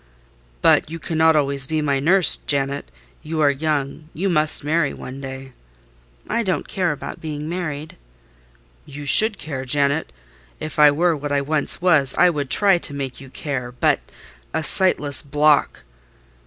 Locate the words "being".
7.21-7.47